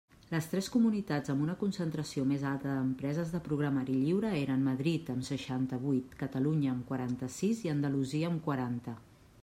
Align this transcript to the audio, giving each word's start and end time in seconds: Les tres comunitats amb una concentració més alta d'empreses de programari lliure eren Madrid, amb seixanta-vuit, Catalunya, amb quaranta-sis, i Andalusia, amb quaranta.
Les 0.29 0.45
tres 0.51 0.67
comunitats 0.75 1.31
amb 1.33 1.43
una 1.47 1.55
concentració 1.63 2.23
més 2.29 2.45
alta 2.51 2.71
d'empreses 2.77 3.33
de 3.35 3.41
programari 3.47 3.97
lliure 4.05 4.31
eren 4.39 4.65
Madrid, 4.69 5.11
amb 5.15 5.27
seixanta-vuit, 5.29 6.15
Catalunya, 6.23 6.71
amb 6.77 6.89
quaranta-sis, 6.93 7.61
i 7.69 7.73
Andalusia, 7.75 8.31
amb 8.33 8.45
quaranta. 8.49 8.95